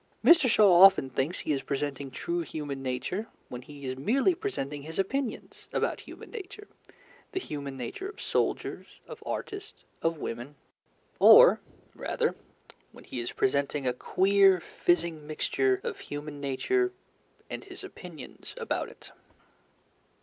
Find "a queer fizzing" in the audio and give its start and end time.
13.85-15.27